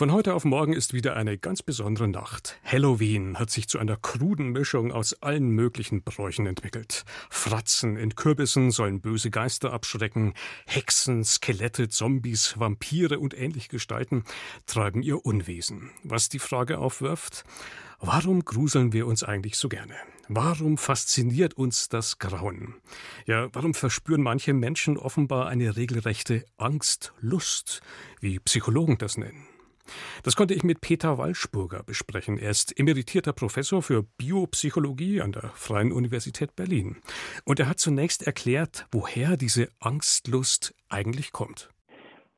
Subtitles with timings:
[0.00, 2.58] Von heute auf morgen ist wieder eine ganz besondere Nacht.
[2.64, 7.04] Halloween hat sich zu einer kruden Mischung aus allen möglichen Bräuchen entwickelt.
[7.28, 10.32] Fratzen in Kürbissen sollen böse Geister abschrecken,
[10.64, 14.24] Hexen, Skelette, Zombies, Vampire und ähnliche Gestalten
[14.64, 15.90] treiben ihr Unwesen.
[16.02, 17.44] Was die Frage aufwirft,
[17.98, 19.96] warum gruseln wir uns eigentlich so gerne?
[20.28, 22.76] Warum fasziniert uns das Grauen?
[23.26, 27.82] Ja, warum verspüren manche Menschen offenbar eine regelrechte Angstlust,
[28.20, 29.46] wie Psychologen das nennen?
[30.22, 32.38] Das konnte ich mit Peter Walschburger besprechen.
[32.38, 36.96] Er ist emeritierter Professor für Biopsychologie an der Freien Universität Berlin.
[37.44, 41.70] Und er hat zunächst erklärt, woher diese Angstlust eigentlich kommt.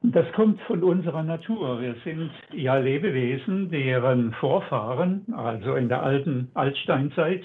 [0.05, 1.80] Das kommt von unserer Natur.
[1.80, 7.45] Wir sind ja Lebewesen, deren Vorfahren, also in der alten Altsteinzeit,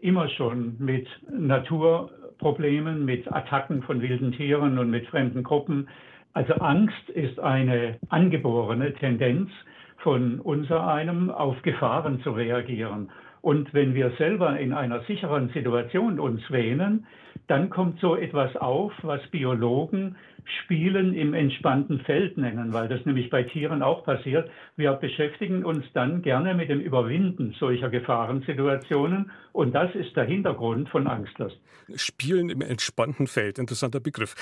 [0.00, 5.88] immer schon mit Naturproblemen, mit Attacken von wilden Tieren und mit fremden Gruppen
[6.34, 9.50] also Angst ist eine angeborene Tendenz
[9.98, 13.10] von unser einem auf Gefahren zu reagieren.
[13.40, 17.06] Und wenn wir selber in einer sicheren Situation uns wähnen,
[17.48, 20.16] dann kommt so etwas auf, was Biologen
[20.64, 24.50] Spielen im entspannten Feld nennen, weil das nämlich bei Tieren auch passiert.
[24.76, 30.88] Wir beschäftigen uns dann gerne mit dem Überwinden solcher Gefahrensituationen und das ist der Hintergrund
[30.88, 31.60] von Angstlust.
[31.94, 34.34] Spielen im entspannten Feld, interessanter Begriff.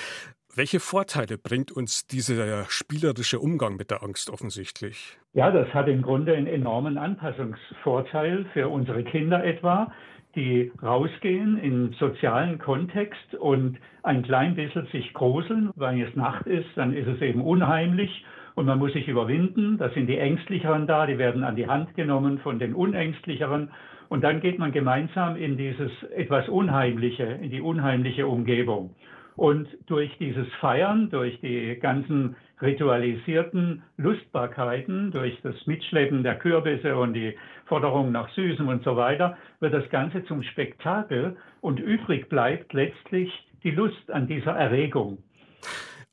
[0.56, 5.17] Welche Vorteile bringt uns dieser spielerische Umgang mit der Angst offensichtlich?
[5.33, 9.93] Ja, das hat im Grunde einen enormen Anpassungsvorteil für unsere Kinder etwa,
[10.34, 15.71] die rausgehen im sozialen Kontext und ein klein bisschen sich gruseln.
[15.77, 18.25] Wenn es Nacht ist, dann ist es eben unheimlich
[18.56, 19.78] und man muss sich überwinden.
[19.78, 23.71] Da sind die Ängstlicheren da, die werden an die Hand genommen von den Unängstlicheren.
[24.09, 28.97] Und dann geht man gemeinsam in dieses etwas Unheimliche, in die unheimliche Umgebung.
[29.41, 37.15] Und durch dieses Feiern, durch die ganzen ritualisierten Lustbarkeiten, durch das Mitschleppen der Kürbisse und
[37.15, 37.34] die
[37.65, 43.32] Forderung nach Süßem und so weiter, wird das Ganze zum Spektakel und übrig bleibt letztlich
[43.62, 45.22] die Lust an dieser Erregung.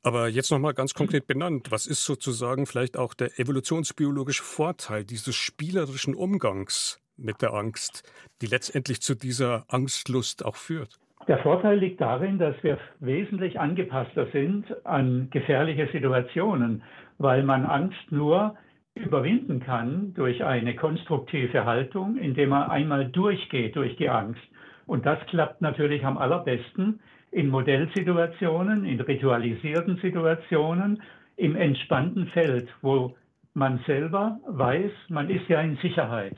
[0.02, 5.36] Aber jetzt nochmal ganz konkret benannt, was ist sozusagen vielleicht auch der evolutionsbiologische Vorteil dieses
[5.36, 8.10] spielerischen Umgangs mit der Angst,
[8.40, 10.98] die letztendlich zu dieser Angstlust auch führt?
[11.28, 16.82] Der Vorteil liegt darin, dass wir wesentlich angepasster sind an gefährliche Situationen,
[17.18, 18.56] weil man Angst nur
[18.94, 24.40] überwinden kann durch eine konstruktive Haltung, indem man einmal durchgeht durch die Angst.
[24.86, 27.00] Und das klappt natürlich am allerbesten
[27.30, 31.02] in Modellsituationen, in ritualisierten Situationen,
[31.36, 33.14] im entspannten Feld, wo
[33.52, 36.36] man selber weiß, man ist ja in Sicherheit.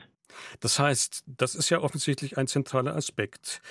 [0.59, 3.61] Das heißt, das ist ja offensichtlich ein zentraler Aspekt.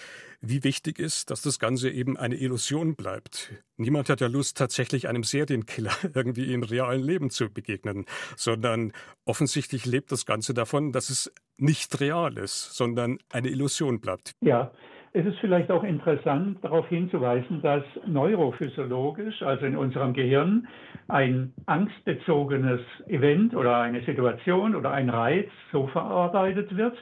[0.43, 3.53] Wie wichtig ist, dass das Ganze eben eine Illusion bleibt.
[3.77, 8.07] Niemand hat ja Lust, tatsächlich einem Serienkiller irgendwie im realen Leben zu begegnen,
[8.37, 8.93] sondern
[9.27, 14.33] offensichtlich lebt das Ganze davon, dass es nicht real ist, sondern eine Illusion bleibt.
[14.41, 14.73] Ja,
[15.13, 20.69] es ist vielleicht auch interessant, darauf hinzuweisen, dass neurophysiologisch, also in unserem Gehirn,
[21.09, 26.97] ein angstbezogenes Event oder eine Situation oder ein Reiz so verarbeitet wird,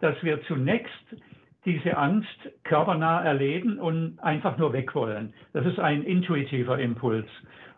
[0.00, 0.90] dass wir zunächst
[1.64, 5.32] diese Angst körpernah erleben und einfach nur weg wollen.
[5.52, 7.26] Das ist ein intuitiver Impuls.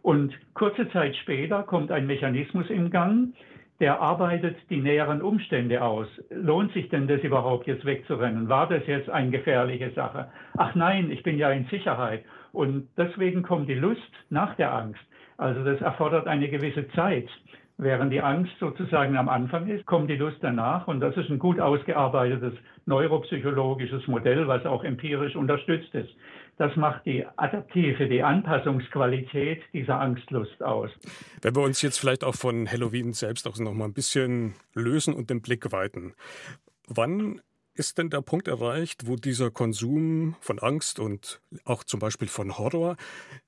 [0.03, 3.35] Und kurze Zeit später kommt ein Mechanismus im Gang,
[3.81, 6.07] der arbeitet die näheren Umstände aus.
[6.31, 8.49] Lohnt sich denn das überhaupt jetzt wegzurennen?
[8.49, 10.29] War das jetzt eine gefährliche Sache?
[10.57, 12.25] Ach nein, ich bin ja in Sicherheit.
[12.53, 15.01] Und deswegen kommt die Lust nach der Angst.
[15.37, 17.29] Also das erfordert eine gewisse Zeit.
[17.77, 20.87] Während die Angst sozusagen am Anfang ist, kommt die Lust danach.
[20.87, 22.55] Und das ist ein gut ausgearbeitetes
[22.87, 26.11] neuropsychologisches Modell, was auch empirisch unterstützt ist.
[26.57, 30.91] Das macht die adaptive, die Anpassungsqualität dieser Angstlust aus.
[31.43, 35.15] Wenn wir uns jetzt vielleicht auch von Halloween selbst auch noch mal ein bisschen lösen
[35.15, 36.15] und den Blick weiten.
[36.87, 37.41] Wann
[37.75, 42.57] ist denn der Punkt erreicht, wo dieser Konsum von Angst und auch zum Beispiel von
[42.57, 42.97] Horror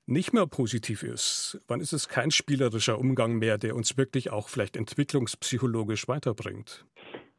[0.05, 1.59] nicht mehr positiv ist?
[1.67, 6.85] Wann ist es kein spielerischer Umgang mehr, der uns wirklich auch vielleicht entwicklungspsychologisch weiterbringt?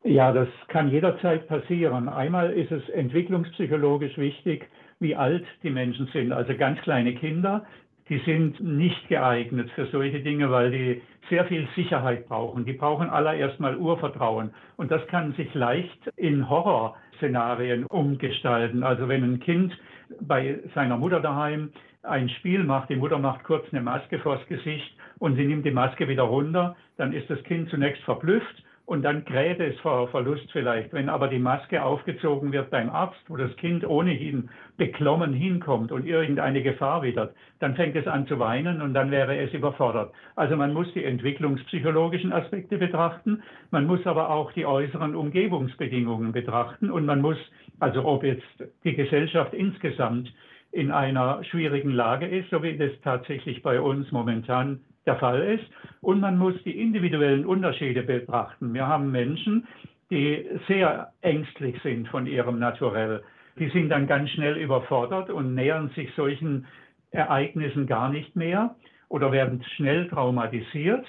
[0.04, 2.08] Ja, das kann jederzeit passieren.
[2.08, 4.68] Einmal ist es entwicklungspsychologisch wichtig,
[5.00, 6.32] wie alt die Menschen sind.
[6.32, 7.66] Also ganz kleine Kinder,
[8.08, 12.64] die sind nicht geeignet für solche Dinge, weil die sehr viel Sicherheit brauchen.
[12.64, 14.50] Die brauchen allererst mal Urvertrauen.
[14.76, 18.82] Und das kann sich leicht in Horrorszenarien umgestalten.
[18.82, 19.76] Also wenn ein Kind
[20.20, 21.70] bei seiner Mutter daheim
[22.02, 25.72] ein Spiel macht, die Mutter macht kurz eine Maske vors Gesicht und sie nimmt die
[25.72, 30.50] Maske wieder runter, dann ist das Kind zunächst verblüfft und dann kräht es vor Verlust
[30.50, 30.94] vielleicht.
[30.94, 34.48] Wenn aber die Maske aufgezogen wird beim Arzt, wo das Kind ohnehin
[34.78, 39.36] beklommen hinkommt und irgendeine Gefahr wittert, dann fängt es an zu weinen und dann wäre
[39.36, 40.14] es überfordert.
[40.36, 46.90] Also man muss die entwicklungspsychologischen Aspekte betrachten, man muss aber auch die äußeren Umgebungsbedingungen betrachten
[46.90, 47.36] und man muss,
[47.80, 50.32] also ob jetzt die Gesellschaft insgesamt
[50.72, 55.64] in einer schwierigen Lage ist, so wie das tatsächlich bei uns momentan der Fall ist.
[56.00, 58.74] Und man muss die individuellen Unterschiede betrachten.
[58.74, 59.66] Wir haben Menschen,
[60.10, 63.22] die sehr ängstlich sind von ihrem Naturell.
[63.58, 66.66] Die sind dann ganz schnell überfordert und nähern sich solchen
[67.10, 68.76] Ereignissen gar nicht mehr
[69.08, 71.04] oder werden schnell traumatisiert.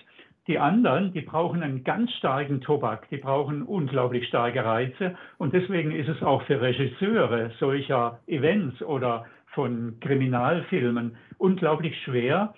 [0.47, 5.15] Die anderen, die brauchen einen ganz starken Tobak, die brauchen unglaublich starke Reize.
[5.37, 9.25] Und deswegen ist es auch für Regisseure solcher Events oder
[9.59, 12.53] von Kriminalfilmen unglaublich schwer,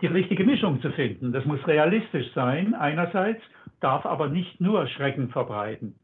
[0.00, 1.30] die richtige Mischung zu finden.
[1.30, 3.42] Das muss realistisch sein einerseits,
[3.80, 5.96] darf aber nicht nur Schrecken verbreiten.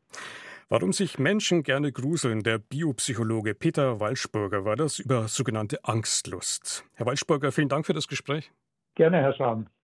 [0.69, 6.85] Warum sich Menschen gerne gruseln, der Biopsychologe Peter Walschburger war das über sogenannte Angstlust.
[6.97, 8.53] Herr Walschburger, vielen Dank für das Gespräch.
[8.95, 9.69] Gerne, Herr Schramm.